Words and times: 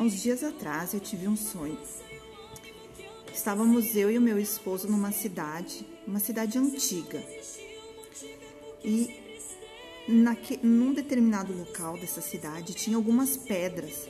Uns 0.00 0.22
dias 0.22 0.42
atrás 0.42 0.94
eu 0.94 0.98
tive 0.98 1.28
um 1.28 1.36
sonho. 1.36 1.78
Estávamos 3.34 3.94
eu 3.94 4.10
e 4.10 4.16
o 4.16 4.20
meu 4.20 4.38
esposo 4.38 4.88
numa 4.88 5.12
cidade, 5.12 5.86
uma 6.06 6.18
cidade 6.18 6.56
antiga. 6.56 7.22
E 8.82 9.14
naque, 10.08 10.58
num 10.62 10.94
determinado 10.94 11.52
local 11.52 11.98
dessa 11.98 12.22
cidade 12.22 12.72
tinha 12.72 12.96
algumas 12.96 13.36
pedras 13.36 14.08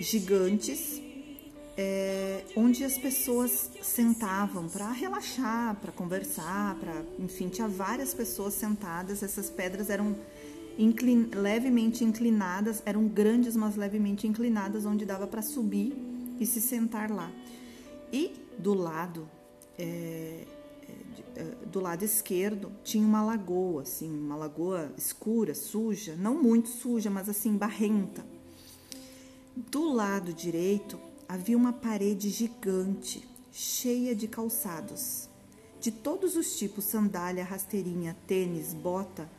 gigantes 0.00 1.02
é, 1.76 2.44
onde 2.56 2.82
as 2.82 2.96
pessoas 2.96 3.70
sentavam 3.82 4.70
para 4.70 4.90
relaxar, 4.90 5.76
para 5.82 5.92
conversar, 5.92 6.76
para 6.76 7.04
enfim 7.18 7.50
tinha 7.50 7.68
várias 7.68 8.14
pessoas 8.14 8.54
sentadas. 8.54 9.22
Essas 9.22 9.50
pedras 9.50 9.90
eram 9.90 10.16
inclin, 10.78 11.28
levemente 11.34 12.04
inclinadas, 12.04 12.82
eram 12.86 13.06
grandes, 13.08 13.56
mas 13.56 13.76
levemente 13.76 14.26
inclinadas, 14.26 14.86
onde 14.86 15.04
dava 15.04 15.26
para 15.26 15.42
subir 15.42 15.92
e 16.40 16.46
se 16.46 16.60
sentar 16.60 17.10
lá. 17.10 17.30
E 18.12 18.32
do 18.58 18.72
lado 18.72 19.28
é, 19.78 20.46
é, 21.36 21.44
do 21.66 21.78
lado 21.78 22.04
esquerdo 22.04 22.72
tinha 22.82 23.06
uma 23.06 23.22
lagoa, 23.22 23.82
assim, 23.82 24.10
uma 24.10 24.34
lagoa 24.34 24.92
escura, 24.96 25.54
suja, 25.54 26.16
não 26.16 26.42
muito 26.42 26.68
suja, 26.68 27.10
mas 27.10 27.28
assim 27.28 27.56
barrenta. 27.56 28.26
Do 29.54 29.92
lado 29.92 30.32
direito 30.32 30.98
havia 31.28 31.56
uma 31.56 31.72
parede 31.72 32.28
gigante, 32.28 33.24
cheia 33.52 34.14
de 34.14 34.26
calçados, 34.26 35.28
de 35.80 35.92
todos 35.92 36.36
os 36.36 36.58
tipos: 36.58 36.84
sandália, 36.84 37.44
rasteirinha, 37.44 38.16
tênis, 38.26 38.74
bota, 38.74 39.30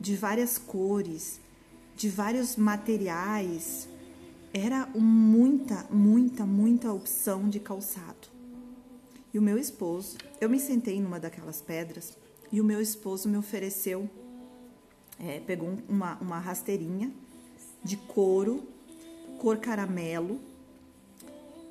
de 0.00 0.16
várias 0.16 0.56
cores, 0.56 1.38
de 1.94 2.08
vários 2.08 2.56
materiais. 2.56 3.86
Era 4.52 4.86
muita, 4.94 5.86
muita, 5.90 6.46
muita 6.46 6.92
opção 6.92 7.48
de 7.48 7.60
calçado. 7.60 8.28
E 9.32 9.38
o 9.38 9.42
meu 9.42 9.58
esposo, 9.58 10.16
eu 10.40 10.48
me 10.48 10.58
sentei 10.58 11.00
numa 11.00 11.20
daquelas 11.20 11.60
pedras 11.60 12.16
e 12.50 12.60
o 12.60 12.64
meu 12.64 12.80
esposo 12.80 13.28
me 13.28 13.36
ofereceu, 13.36 14.10
é, 15.20 15.38
pegou 15.40 15.76
uma, 15.88 16.16
uma 16.16 16.38
rasteirinha 16.40 17.12
de 17.84 17.96
couro, 17.96 18.66
cor 19.38 19.58
caramelo 19.58 20.40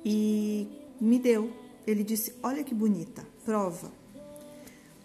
e 0.04 0.66
me 1.00 1.18
deu. 1.18 1.52
Ele 1.86 2.02
disse: 2.02 2.34
Olha 2.42 2.64
que 2.64 2.74
bonita, 2.74 3.26
prova. 3.44 3.92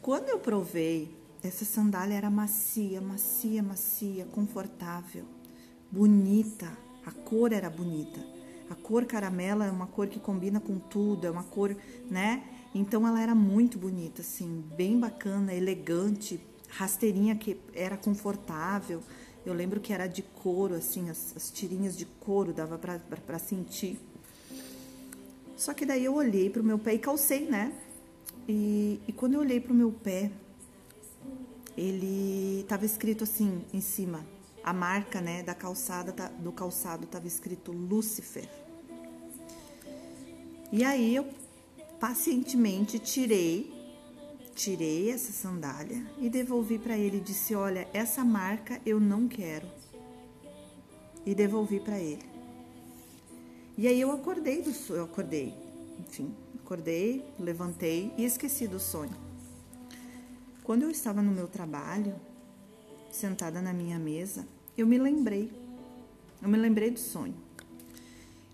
Quando 0.01 0.29
eu 0.29 0.39
provei, 0.39 1.09
essa 1.47 1.65
sandália 1.65 2.15
era 2.15 2.29
macia, 2.29 2.99
macia, 3.01 3.61
macia, 3.61 4.25
confortável, 4.25 5.25
bonita. 5.91 6.71
A 7.05 7.11
cor 7.11 7.53
era 7.53 7.69
bonita. 7.69 8.19
A 8.69 8.75
cor 8.75 9.05
caramela 9.05 9.65
é 9.65 9.71
uma 9.71 9.85
cor 9.85 10.07
que 10.07 10.19
combina 10.19 10.59
com 10.59 10.79
tudo, 10.79 11.27
é 11.27 11.29
uma 11.29 11.43
cor, 11.43 11.75
né? 12.09 12.43
Então 12.73 13.07
ela 13.07 13.21
era 13.21 13.35
muito 13.35 13.77
bonita, 13.77 14.21
assim, 14.21 14.63
bem 14.75 14.99
bacana, 14.99 15.53
elegante, 15.53 16.39
rasteirinha 16.69 17.35
que 17.35 17.57
era 17.73 17.95
confortável. 17.95 19.01
Eu 19.45 19.53
lembro 19.53 19.79
que 19.79 19.93
era 19.93 20.07
de 20.07 20.23
couro, 20.23 20.73
assim, 20.73 21.09
as, 21.09 21.33
as 21.37 21.51
tirinhas 21.51 21.95
de 21.95 22.05
couro 22.05 22.51
dava 22.53 22.77
para 22.77 23.39
sentir. 23.39 23.99
Só 25.55 25.73
que 25.73 25.85
daí 25.85 26.03
eu 26.03 26.15
olhei 26.15 26.49
para 26.49 26.61
o 26.61 26.65
meu 26.65 26.79
pé 26.79 26.95
e 26.95 26.99
calcei, 26.99 27.45
né? 27.45 27.71
E, 28.49 28.99
e 29.07 29.13
quando 29.13 29.35
eu 29.35 29.39
olhei 29.39 29.59
para 29.59 29.71
o 29.71 29.75
meu 29.75 29.91
pé, 29.91 30.31
ele 31.77 32.61
estava 32.61 32.85
escrito 32.85 33.23
assim 33.23 33.63
em 33.73 33.81
cima, 33.81 34.25
a 34.63 34.73
marca, 34.73 35.21
né, 35.21 35.43
da 35.43 35.53
calçada 35.53 36.11
tá, 36.11 36.27
do 36.27 36.51
calçado 36.51 37.03
estava 37.03 37.27
escrito 37.27 37.71
Lúcifer. 37.71 38.49
E 40.71 40.83
aí 40.83 41.15
eu 41.15 41.27
pacientemente 41.99 42.97
tirei, 42.97 43.71
tirei 44.55 45.11
essa 45.11 45.31
sandália 45.31 46.03
e 46.17 46.29
devolvi 46.29 46.79
para 46.79 46.97
ele. 46.97 47.19
Disse: 47.19 47.53
Olha, 47.53 47.87
essa 47.93 48.23
marca 48.25 48.81
eu 48.85 48.99
não 48.99 49.27
quero. 49.27 49.67
E 51.25 51.35
devolvi 51.35 51.79
para 51.79 51.99
ele. 51.99 52.23
E 53.77 53.87
aí 53.87 53.99
eu 53.99 54.11
acordei 54.11 54.61
do 54.61 54.71
sonho, 54.71 54.99
eu 54.99 55.03
acordei, 55.03 55.53
enfim, 55.99 56.33
acordei, 56.63 57.25
levantei 57.37 58.13
e 58.17 58.23
esqueci 58.23 58.67
do 58.67 58.79
sonho. 58.79 59.24
Quando 60.65 60.81
eu 60.81 60.89
estava 60.89 61.21
no 61.21 61.31
meu 61.31 61.47
trabalho, 61.47 62.15
sentada 63.11 63.61
na 63.61 63.71
minha 63.71 63.99
mesa, 63.99 64.47
eu 64.75 64.87
me 64.87 64.97
lembrei. 64.97 65.51
Eu 66.41 66.49
me 66.49 66.57
lembrei 66.57 66.89
do 66.89 66.99
sonho. 66.99 67.35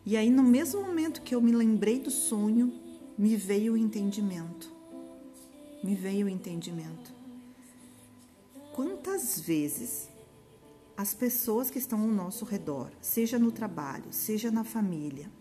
E 0.06 0.18
aí, 0.18 0.30
no 0.30 0.44
mesmo 0.44 0.82
momento 0.82 1.22
que 1.22 1.34
eu 1.34 1.42
me 1.42 1.54
lembrei 1.54 2.00
do 2.00 2.12
sonho, 2.12 2.74
me 3.18 3.38
veio 3.38 3.74
o 3.74 3.78
entendimento. 3.78 4.70
Me 5.82 5.96
veio 5.96 6.26
o 6.26 6.30
entendimento. 6.30 7.14
Quantas 8.74 9.40
vezes 9.40 10.10
as 10.98 11.14
pessoas 11.14 11.70
que 11.70 11.80
estão 11.80 12.02
ao 12.02 12.08
nosso 12.08 12.44
redor, 12.44 12.92
seja 13.00 13.40
no 13.40 13.54
trabalho, 13.54 14.12
seja 14.12 14.52
na 14.52 14.66
família, 14.66 15.32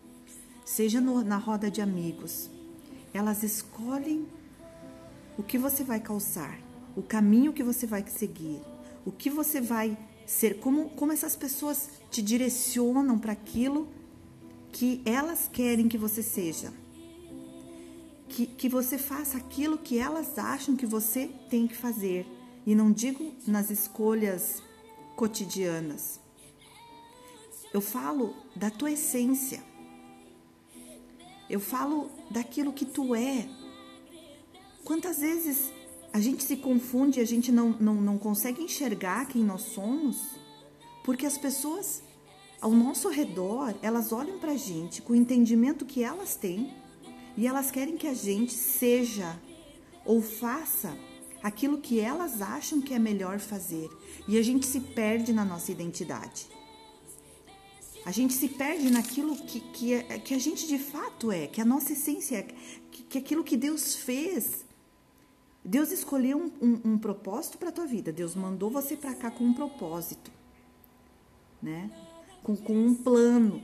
seja 0.64 1.00
no, 1.00 1.24
na 1.24 1.36
roda 1.36 1.68
de 1.68 1.80
amigos, 1.80 2.48
elas 3.12 3.42
escolhem 3.42 4.24
o 5.40 5.42
que 5.42 5.56
você 5.56 5.82
vai 5.82 5.98
calçar, 5.98 6.60
o 6.94 7.02
caminho 7.02 7.54
que 7.54 7.62
você 7.62 7.86
vai 7.86 8.06
seguir, 8.06 8.60
o 9.06 9.10
que 9.10 9.30
você 9.30 9.58
vai 9.58 9.96
ser, 10.26 10.60
como, 10.60 10.90
como 10.90 11.12
essas 11.12 11.34
pessoas 11.34 11.88
te 12.10 12.20
direcionam 12.20 13.18
para 13.18 13.32
aquilo 13.32 13.88
que 14.70 15.00
elas 15.02 15.48
querem 15.50 15.88
que 15.88 15.96
você 15.96 16.22
seja. 16.22 16.70
Que, 18.28 18.44
que 18.44 18.68
você 18.68 18.98
faça 18.98 19.38
aquilo 19.38 19.78
que 19.78 19.98
elas 19.98 20.38
acham 20.38 20.76
que 20.76 20.84
você 20.84 21.28
tem 21.48 21.66
que 21.66 21.74
fazer. 21.74 22.26
E 22.66 22.74
não 22.74 22.92
digo 22.92 23.32
nas 23.46 23.70
escolhas 23.70 24.62
cotidianas. 25.16 26.20
Eu 27.72 27.80
falo 27.80 28.36
da 28.54 28.70
tua 28.70 28.90
essência. 28.90 29.64
Eu 31.48 31.60
falo 31.60 32.10
daquilo 32.30 32.74
que 32.74 32.84
tu 32.84 33.14
é, 33.14 33.48
Quantas 34.90 35.20
vezes 35.20 35.70
a 36.12 36.18
gente 36.18 36.42
se 36.42 36.56
confunde, 36.56 37.20
a 37.20 37.24
gente 37.24 37.52
não, 37.52 37.70
não, 37.78 37.94
não 37.94 38.18
consegue 38.18 38.60
enxergar 38.60 39.24
quem 39.26 39.40
nós 39.40 39.62
somos, 39.62 40.16
porque 41.04 41.24
as 41.24 41.38
pessoas 41.38 42.02
ao 42.60 42.72
nosso 42.72 43.08
redor, 43.08 43.72
elas 43.82 44.10
olham 44.10 44.40
para 44.40 44.50
a 44.50 44.56
gente 44.56 45.00
com 45.00 45.12
o 45.12 45.16
entendimento 45.16 45.86
que 45.86 46.02
elas 46.02 46.34
têm 46.34 46.74
e 47.36 47.46
elas 47.46 47.70
querem 47.70 47.96
que 47.96 48.08
a 48.08 48.14
gente 48.14 48.52
seja 48.52 49.40
ou 50.04 50.20
faça 50.20 50.98
aquilo 51.40 51.78
que 51.78 52.00
elas 52.00 52.42
acham 52.42 52.80
que 52.80 52.92
é 52.92 52.98
melhor 52.98 53.38
fazer 53.38 53.88
e 54.26 54.36
a 54.36 54.42
gente 54.42 54.66
se 54.66 54.80
perde 54.80 55.32
na 55.32 55.44
nossa 55.44 55.70
identidade. 55.70 56.48
A 58.04 58.10
gente 58.10 58.34
se 58.34 58.48
perde 58.48 58.90
naquilo 58.90 59.36
que, 59.36 59.60
que, 59.60 59.92
é, 59.92 60.18
que 60.18 60.34
a 60.34 60.38
gente 60.38 60.66
de 60.66 60.78
fato 60.78 61.30
é, 61.30 61.46
que 61.46 61.60
a 61.60 61.64
nossa 61.64 61.92
essência 61.92 62.38
é, 62.38 62.42
que, 62.90 63.04
que 63.04 63.18
aquilo 63.18 63.44
que 63.44 63.56
Deus 63.56 63.94
fez 63.94 64.68
Deus 65.64 65.90
escolheu 65.90 66.38
um, 66.38 66.66
um, 66.66 66.92
um 66.92 66.98
propósito 66.98 67.58
para 67.58 67.68
a 67.68 67.72
tua 67.72 67.86
vida. 67.86 68.12
Deus 68.12 68.34
mandou 68.34 68.70
você 68.70 68.96
para 68.96 69.14
cá 69.14 69.30
com 69.30 69.44
um 69.44 69.52
propósito, 69.52 70.30
né? 71.62 71.90
Com, 72.42 72.56
com 72.56 72.74
um 72.74 72.94
plano 72.94 73.62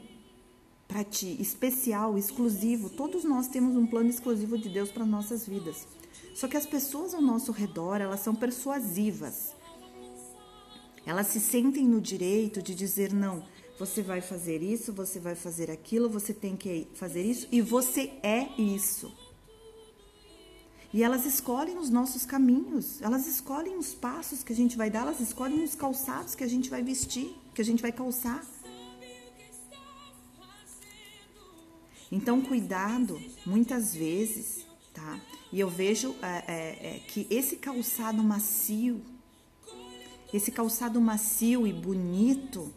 para 0.86 1.02
ti, 1.02 1.36
especial, 1.40 2.18
exclusivo. 2.18 2.90
Todos 2.90 3.24
nós 3.24 3.48
temos 3.48 3.76
um 3.76 3.86
plano 3.86 4.10
exclusivo 4.10 4.58
de 4.58 4.68
Deus 4.68 4.90
para 4.90 5.04
nossas 5.04 5.46
vidas. 5.46 5.86
Só 6.34 6.46
que 6.46 6.56
as 6.56 6.66
pessoas 6.66 7.14
ao 7.14 7.22
nosso 7.22 7.50
redor, 7.50 8.00
elas 8.00 8.20
são 8.20 8.34
persuasivas. 8.34 9.54
Elas 11.06 11.28
se 11.28 11.40
sentem 11.40 11.86
no 11.86 12.00
direito 12.00 12.60
de 12.60 12.74
dizer 12.74 13.12
não, 13.12 13.42
você 13.78 14.02
vai 14.02 14.20
fazer 14.20 14.62
isso, 14.62 14.92
você 14.92 15.20
vai 15.20 15.34
fazer 15.34 15.70
aquilo, 15.70 16.08
você 16.08 16.34
tem 16.34 16.56
que 16.56 16.88
fazer 16.94 17.22
isso 17.22 17.46
e 17.52 17.60
você 17.60 18.12
é 18.22 18.48
isso. 18.60 19.14
E 20.96 21.02
elas 21.02 21.26
escolhem 21.26 21.76
os 21.76 21.90
nossos 21.90 22.24
caminhos, 22.24 23.02
elas 23.02 23.26
escolhem 23.26 23.76
os 23.76 23.92
passos 23.92 24.42
que 24.42 24.50
a 24.50 24.56
gente 24.56 24.78
vai 24.78 24.88
dar, 24.88 25.00
elas 25.00 25.20
escolhem 25.20 25.62
os 25.62 25.74
calçados 25.74 26.34
que 26.34 26.42
a 26.42 26.46
gente 26.46 26.70
vai 26.70 26.82
vestir, 26.82 27.36
que 27.54 27.60
a 27.60 27.64
gente 27.64 27.82
vai 27.82 27.92
calçar. 27.92 28.42
Então, 32.10 32.40
cuidado, 32.40 33.20
muitas 33.44 33.94
vezes, 33.94 34.66
tá? 34.94 35.20
E 35.52 35.60
eu 35.60 35.68
vejo 35.68 36.16
é, 36.22 36.44
é, 36.48 36.96
é, 36.96 36.98
que 37.00 37.26
esse 37.28 37.56
calçado 37.56 38.22
macio, 38.22 39.02
esse 40.32 40.50
calçado 40.50 40.98
macio 40.98 41.66
e 41.66 41.74
bonito 41.74 42.72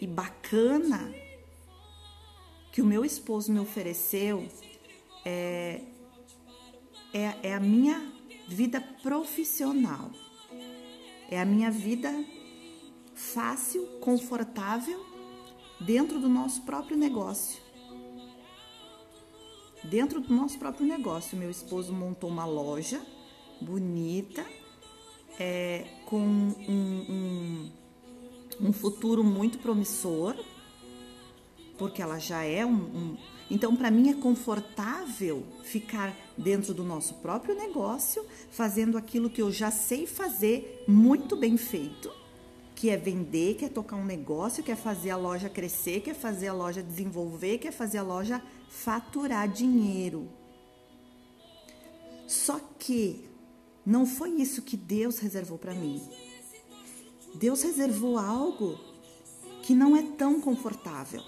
e 0.00 0.06
bacana 0.06 1.12
que 2.70 2.80
o 2.80 2.86
meu 2.86 3.04
esposo 3.04 3.50
me 3.50 3.58
ofereceu, 3.58 4.48
é, 5.24 5.80
é, 7.12 7.50
é 7.50 7.54
a 7.54 7.60
minha 7.60 8.12
vida 8.48 8.80
profissional, 9.02 10.10
é 11.30 11.40
a 11.40 11.44
minha 11.44 11.70
vida 11.70 12.12
fácil, 13.14 13.86
confortável 14.00 15.04
dentro 15.80 16.18
do 16.18 16.28
nosso 16.28 16.62
próprio 16.62 16.96
negócio. 16.96 17.60
Dentro 19.82 20.20
do 20.20 20.34
nosso 20.34 20.58
próprio 20.58 20.86
negócio, 20.86 21.38
meu 21.38 21.50
esposo 21.50 21.92
montou 21.92 22.28
uma 22.28 22.44
loja 22.44 23.00
bonita, 23.60 24.44
é, 25.38 25.86
com 26.04 26.18
um, 26.18 26.52
um, 26.68 27.70
um 28.60 28.72
futuro 28.72 29.24
muito 29.24 29.58
promissor, 29.58 30.36
porque 31.78 32.02
ela 32.02 32.18
já 32.18 32.42
é 32.44 32.64
um. 32.64 32.74
um 32.74 33.16
então, 33.50 33.74
para 33.74 33.90
mim, 33.90 34.10
é 34.10 34.14
confortável 34.14 35.44
ficar 35.64 36.16
dentro 36.38 36.72
do 36.72 36.84
nosso 36.84 37.14
próprio 37.14 37.56
negócio, 37.56 38.24
fazendo 38.50 38.96
aquilo 38.96 39.28
que 39.28 39.42
eu 39.42 39.50
já 39.50 39.72
sei 39.72 40.06
fazer 40.06 40.84
muito 40.86 41.36
bem 41.36 41.56
feito, 41.56 42.12
que 42.76 42.88
é 42.88 42.96
vender, 42.96 43.56
que 43.56 43.64
é 43.64 43.68
tocar 43.68 43.96
um 43.96 44.04
negócio, 44.04 44.62
que 44.62 44.70
é 44.70 44.76
fazer 44.76 45.10
a 45.10 45.16
loja 45.16 45.48
crescer, 45.48 46.00
que 46.00 46.10
é 46.10 46.14
fazer 46.14 46.48
a 46.48 46.52
loja 46.52 46.80
desenvolver, 46.80 47.58
que 47.58 47.66
é 47.66 47.72
fazer 47.72 47.98
a 47.98 48.02
loja 48.02 48.40
faturar 48.68 49.48
dinheiro. 49.48 50.28
Só 52.28 52.60
que 52.78 53.28
não 53.84 54.06
foi 54.06 54.30
isso 54.30 54.62
que 54.62 54.76
Deus 54.76 55.18
reservou 55.18 55.58
para 55.58 55.74
mim. 55.74 56.00
Deus 57.34 57.62
reservou 57.62 58.16
algo 58.16 58.78
que 59.62 59.74
não 59.74 59.96
é 59.96 60.02
tão 60.02 60.40
confortável, 60.40 61.22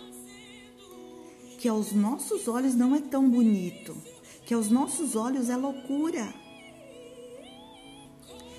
que 1.63 1.69
aos 1.69 1.93
nossos 1.93 2.49
olhos 2.49 2.75
não 2.75 2.93
é 2.93 3.01
tão 3.01 3.31
bonito, 3.31 3.97
que 4.45 4.53
aos 4.53 4.69
nossos 4.69 5.15
olhos 5.15 5.49
é 5.49 5.57
loucura. 5.57 6.35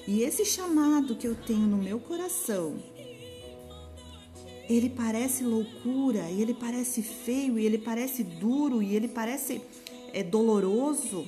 E 0.08 0.22
esse 0.22 0.46
chamado 0.46 1.14
que 1.14 1.28
eu 1.28 1.36
tenho 1.36 1.68
no 1.68 1.76
meu 1.76 2.00
coração, 2.00 2.78
ele 4.70 4.90
parece 4.90 5.44
loucura, 5.44 6.32
e 6.32 6.42
ele 6.42 6.54
parece 6.54 7.02
feio, 7.02 7.60
e 7.60 7.66
ele 7.66 7.78
parece 7.78 8.24
duro, 8.24 8.82
e 8.82 8.96
ele 8.96 9.10
parece 9.10 9.62
é, 10.14 10.24
doloroso 10.24 11.28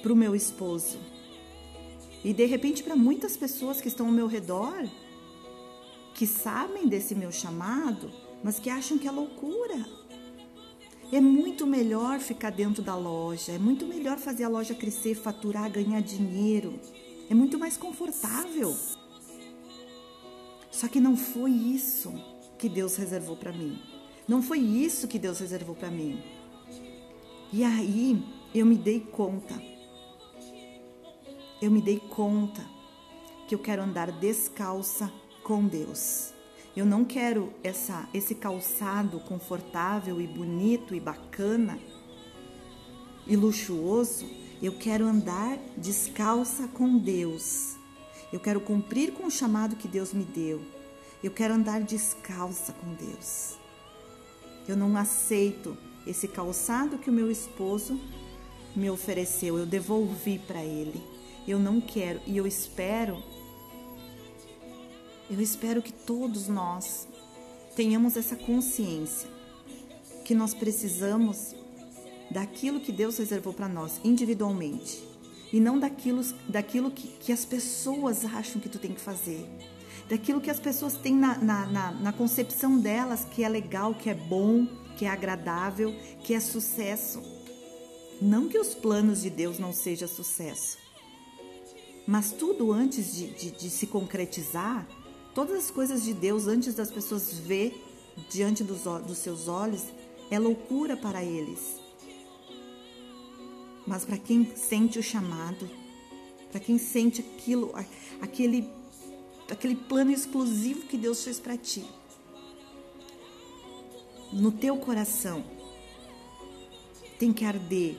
para 0.00 0.14
o 0.14 0.16
meu 0.16 0.34
esposo. 0.34 0.96
E 2.24 2.32
de 2.32 2.46
repente, 2.46 2.82
para 2.82 2.96
muitas 2.96 3.36
pessoas 3.36 3.82
que 3.82 3.88
estão 3.88 4.06
ao 4.06 4.12
meu 4.12 4.26
redor, 4.26 4.88
que 6.14 6.26
sabem 6.26 6.88
desse 6.88 7.14
meu 7.14 7.30
chamado, 7.30 8.10
mas 8.42 8.58
que 8.58 8.70
acham 8.70 8.96
que 8.96 9.06
é 9.06 9.10
loucura. 9.10 10.01
É 11.12 11.20
muito 11.20 11.66
melhor 11.66 12.18
ficar 12.18 12.50
dentro 12.50 12.82
da 12.82 12.96
loja, 12.96 13.52
é 13.52 13.58
muito 13.58 13.86
melhor 13.86 14.18
fazer 14.18 14.44
a 14.44 14.48
loja 14.48 14.74
crescer, 14.74 15.14
faturar, 15.14 15.70
ganhar 15.70 16.00
dinheiro. 16.00 16.80
É 17.28 17.34
muito 17.34 17.58
mais 17.58 17.76
confortável. 17.76 18.74
Só 20.70 20.88
que 20.88 20.98
não 20.98 21.16
foi 21.16 21.50
isso 21.50 22.12
que 22.58 22.68
Deus 22.68 22.96
reservou 22.96 23.36
para 23.36 23.52
mim. 23.52 23.78
Não 24.26 24.40
foi 24.42 24.58
isso 24.58 25.06
que 25.06 25.18
Deus 25.18 25.38
reservou 25.38 25.74
para 25.74 25.90
mim. 25.90 26.20
E 27.52 27.62
aí 27.62 28.24
eu 28.54 28.64
me 28.64 28.76
dei 28.76 29.00
conta 29.00 29.72
eu 31.62 31.70
me 31.70 31.80
dei 31.80 32.00
conta 32.00 32.60
que 33.46 33.54
eu 33.54 33.58
quero 33.60 33.82
andar 33.82 34.10
descalça 34.10 35.12
com 35.44 35.64
Deus. 35.64 36.34
Eu 36.74 36.86
não 36.86 37.04
quero 37.04 37.52
essa, 37.62 38.08
esse 38.14 38.34
calçado 38.34 39.20
confortável 39.20 40.20
e 40.20 40.26
bonito 40.26 40.94
e 40.94 41.00
bacana 41.00 41.78
e 43.26 43.36
luxuoso. 43.36 44.26
Eu 44.62 44.72
quero 44.72 45.06
andar 45.06 45.58
descalça 45.76 46.68
com 46.68 46.96
Deus. 46.96 47.76
Eu 48.32 48.40
quero 48.40 48.60
cumprir 48.60 49.12
com 49.12 49.26
o 49.26 49.30
chamado 49.30 49.76
que 49.76 49.86
Deus 49.86 50.14
me 50.14 50.24
deu. 50.24 50.62
Eu 51.22 51.30
quero 51.30 51.54
andar 51.54 51.82
descalça 51.82 52.72
com 52.72 52.94
Deus. 52.94 53.58
Eu 54.66 54.76
não 54.76 54.96
aceito 54.96 55.76
esse 56.06 56.26
calçado 56.26 56.96
que 56.96 57.10
o 57.10 57.12
meu 57.12 57.30
esposo 57.30 58.00
me 58.74 58.88
ofereceu. 58.88 59.58
Eu 59.58 59.66
devolvi 59.66 60.38
para 60.38 60.64
ele. 60.64 61.02
Eu 61.46 61.58
não 61.58 61.80
quero 61.80 62.20
e 62.26 62.36
eu 62.36 62.46
espero, 62.46 63.22
eu 65.32 65.40
espero 65.40 65.80
que 65.80 65.92
todos 65.92 66.46
nós 66.46 67.08
tenhamos 67.74 68.18
essa 68.18 68.36
consciência 68.36 69.30
que 70.26 70.34
nós 70.34 70.52
precisamos 70.52 71.54
daquilo 72.30 72.80
que 72.80 72.92
Deus 72.92 73.16
reservou 73.16 73.54
para 73.54 73.66
nós 73.66 73.98
individualmente 74.04 75.02
e 75.50 75.58
não 75.58 75.78
daquilo, 75.78 76.22
daquilo 76.46 76.90
que, 76.90 77.08
que 77.08 77.32
as 77.32 77.46
pessoas 77.46 78.26
acham 78.26 78.60
que 78.60 78.68
tu 78.68 78.78
tem 78.78 78.92
que 78.92 79.00
fazer, 79.00 79.48
daquilo 80.06 80.38
que 80.40 80.50
as 80.50 80.60
pessoas 80.60 80.98
têm 80.98 81.14
na, 81.14 81.38
na, 81.38 81.66
na, 81.66 81.92
na 81.92 82.12
concepção 82.12 82.78
delas 82.78 83.24
que 83.24 83.42
é 83.42 83.48
legal, 83.48 83.94
que 83.94 84.10
é 84.10 84.14
bom, 84.14 84.66
que 84.98 85.06
é 85.06 85.08
agradável, 85.08 85.94
que 86.22 86.34
é 86.34 86.40
sucesso. 86.40 87.22
Não 88.20 88.50
que 88.50 88.58
os 88.58 88.74
planos 88.74 89.22
de 89.22 89.30
Deus 89.30 89.58
não 89.58 89.72
sejam 89.72 90.06
sucesso, 90.06 90.76
mas 92.06 92.32
tudo 92.32 92.70
antes 92.70 93.14
de, 93.14 93.28
de, 93.28 93.50
de 93.50 93.70
se 93.70 93.86
concretizar, 93.86 94.86
todas 95.34 95.64
as 95.64 95.70
coisas 95.70 96.02
de 96.02 96.12
Deus 96.12 96.46
antes 96.46 96.74
das 96.74 96.90
pessoas 96.90 97.38
ver 97.38 97.74
diante 98.30 98.62
dos, 98.62 98.82
dos 99.06 99.18
seus 99.18 99.48
olhos, 99.48 99.84
é 100.30 100.38
loucura 100.38 100.96
para 100.96 101.22
eles. 101.22 101.80
Mas 103.86 104.04
para 104.04 104.16
quem 104.16 104.54
sente 104.56 104.98
o 104.98 105.02
chamado, 105.02 105.68
para 106.50 106.60
quem 106.60 106.78
sente 106.78 107.20
aquilo, 107.20 107.72
aquele, 108.20 108.68
aquele 109.50 109.74
plano 109.74 110.12
exclusivo 110.12 110.82
que 110.82 110.96
Deus 110.96 111.24
fez 111.24 111.40
para 111.40 111.56
ti, 111.56 111.84
no 114.32 114.52
teu 114.52 114.76
coração 114.76 115.44
tem 117.18 117.32
que 117.32 117.44
arder 117.44 117.96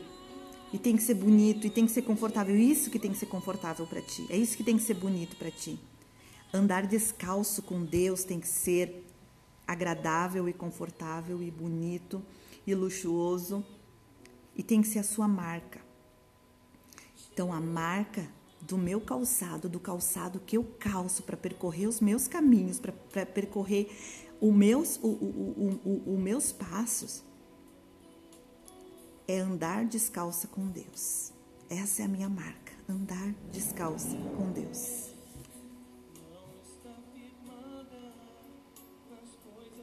e 0.73 0.79
tem 0.79 0.97
que 0.97 1.03
ser 1.03 1.13
bonito, 1.13 1.67
e 1.67 1.69
tem 1.69 1.85
que 1.85 1.91
ser 1.91 2.01
confortável. 2.01 2.57
Isso 2.57 2.89
que 2.89 2.97
tem 2.97 3.11
que 3.11 3.17
ser 3.17 3.27
confortável 3.27 3.85
para 3.85 4.01
ti. 4.01 4.25
É 4.29 4.35
isso 4.35 4.57
que 4.57 4.63
tem 4.63 4.75
que 4.75 4.81
ser 4.81 4.95
bonito 4.95 5.35
para 5.35 5.51
ti. 5.51 5.77
Andar 6.53 6.85
descalço 6.85 7.63
com 7.63 7.83
Deus 7.83 8.23
tem 8.23 8.39
que 8.39 8.47
ser 8.47 9.09
agradável 9.65 10.47
e 10.47 10.53
confortável 10.53 11.41
e 11.41 11.49
bonito 11.49 12.21
e 12.67 12.75
luxuoso 12.75 13.65
e 14.55 14.61
tem 14.61 14.81
que 14.81 14.87
ser 14.87 14.99
a 14.99 15.03
sua 15.03 15.27
marca. 15.27 15.81
Então 17.31 17.51
a 17.51 17.59
marca 17.59 18.29
do 18.61 18.77
meu 18.77 19.01
calçado, 19.01 19.67
do 19.67 19.79
calçado 19.79 20.39
que 20.39 20.55
eu 20.55 20.63
calço 20.79 21.23
para 21.23 21.35
percorrer 21.35 21.87
os 21.87 21.99
meus 21.99 22.27
caminhos, 22.27 22.79
para 22.79 23.25
percorrer 23.25 23.89
os 24.39 24.53
meus, 24.53 24.97
o, 24.97 25.07
o, 25.07 25.79
o, 25.83 26.13
o, 26.13 26.17
meus 26.19 26.51
passos, 26.51 27.23
é 29.27 29.39
andar 29.39 29.85
descalça 29.85 30.47
com 30.47 30.67
Deus. 30.67 31.31
Essa 31.69 32.03
é 32.03 32.05
a 32.05 32.07
minha 32.07 32.29
marca, 32.29 32.73
andar 32.87 33.33
descalça 33.51 34.15
com 34.37 34.51
Deus. 34.51 35.12